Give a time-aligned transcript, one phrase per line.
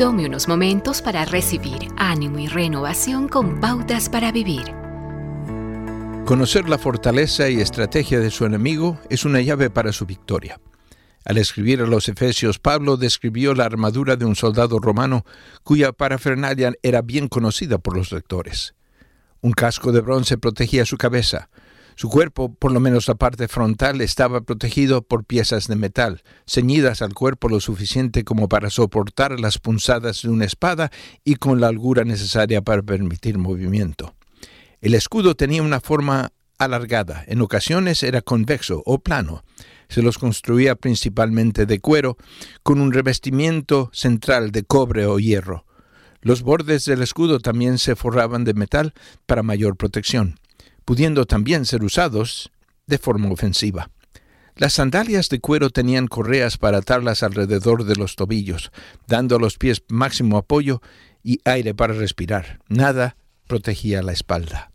[0.00, 4.64] Tome unos momentos para recibir ánimo y renovación con pautas para vivir.
[6.24, 10.58] Conocer la fortaleza y estrategia de su enemigo es una llave para su victoria.
[11.26, 15.26] Al escribir a los Efesios, Pablo describió la armadura de un soldado romano
[15.64, 18.74] cuya parafernalia era bien conocida por los lectores.
[19.42, 21.50] Un casco de bronce protegía su cabeza.
[22.00, 27.02] Su cuerpo, por lo menos la parte frontal, estaba protegido por piezas de metal, ceñidas
[27.02, 30.90] al cuerpo lo suficiente como para soportar las punzadas de una espada
[31.24, 34.14] y con la altura necesaria para permitir movimiento.
[34.80, 39.44] El escudo tenía una forma alargada, en ocasiones era convexo o plano,
[39.90, 42.16] se los construía principalmente de cuero,
[42.62, 45.66] con un revestimiento central de cobre o hierro.
[46.22, 48.94] Los bordes del escudo también se forraban de metal
[49.26, 50.40] para mayor protección,
[50.84, 52.50] pudiendo también ser usados
[52.86, 53.90] de forma ofensiva.
[54.56, 58.72] Las sandalias de cuero tenían correas para atarlas alrededor de los tobillos,
[59.06, 60.82] dando a los pies máximo apoyo
[61.22, 62.60] y aire para respirar.
[62.68, 64.70] Nada protegía la espalda.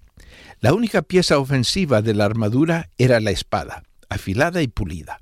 [0.60, 5.18] La única pieza ofensiva de la armadura era la espada afilada y pulida.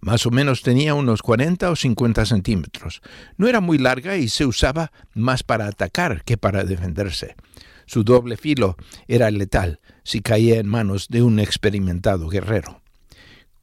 [0.00, 3.00] Más o menos tenía unos 40 o 50 centímetros.
[3.38, 7.36] No era muy larga y se usaba más para atacar que para defenderse.
[7.86, 8.76] Su doble filo
[9.08, 12.80] era letal si caía en manos de un experimentado guerrero.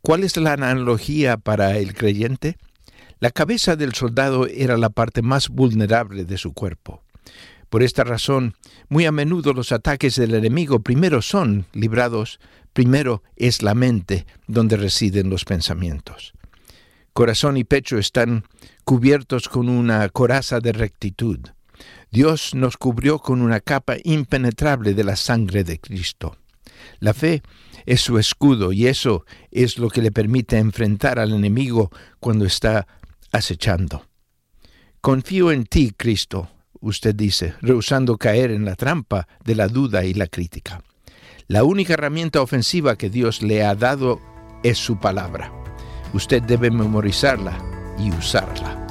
[0.01, 2.57] ¿Cuál es la analogía para el creyente?
[3.19, 7.03] La cabeza del soldado era la parte más vulnerable de su cuerpo.
[7.69, 8.55] Por esta razón,
[8.89, 12.39] muy a menudo los ataques del enemigo primero son librados
[12.73, 16.33] Primero es la mente donde residen los pensamientos.
[17.13, 18.45] Corazón y pecho están
[18.85, 21.39] cubiertos con una coraza de rectitud.
[22.11, 26.37] Dios nos cubrió con una capa impenetrable de la sangre de Cristo.
[26.99, 27.41] La fe
[27.85, 32.87] es su escudo y eso es lo que le permite enfrentar al enemigo cuando está
[33.31, 34.05] acechando.
[34.99, 40.13] Confío en ti, Cristo, usted dice, rehusando caer en la trampa de la duda y
[40.13, 40.83] la crítica.
[41.47, 44.21] La única herramienta ofensiva que Dios le ha dado
[44.63, 45.51] es su palabra.
[46.13, 47.57] Usted debe memorizarla
[47.97, 48.90] y usarla.